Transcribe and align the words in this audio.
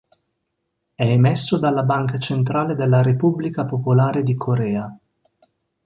È 0.95 1.03
emesso 1.03 1.59
dalla 1.59 1.83
Banca 1.83 2.17
Centrale 2.17 2.73
della 2.73 3.03
Repubblica 3.03 3.65
Popolare 3.65 4.23
di 4.23 4.33
Corea. 4.33 4.97